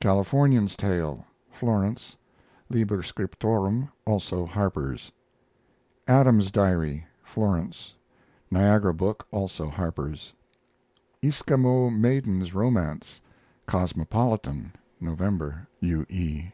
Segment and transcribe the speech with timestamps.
[0.00, 2.16] CALIFORNIAN'S TALE (Florence)
[2.68, 5.12] Liber Scriptorum, also Harper's.
[6.08, 7.94] ADAM'S DIARY (Florence)
[8.50, 10.32] Niagara Book, also Harper's.
[11.22, 13.20] ESQUIMAU MAIDEN'S ROMANCE
[13.68, 15.68] Cosmopolitan, November.
[15.78, 16.04] U.
[16.08, 16.50] E.